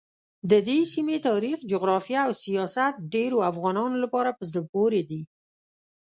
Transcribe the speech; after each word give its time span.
ددې 0.51 0.79
سیمې 0.93 1.17
تاریخ، 1.27 1.57
جغرافیه 1.71 2.21
او 2.27 2.33
سیاست 2.45 2.93
ډېرو 3.13 3.37
افغانانو 3.51 3.95
لپاره 4.03 4.29
په 4.37 4.43
زړه 4.49 4.61
پورې 4.73 5.01
دي. 5.09 5.21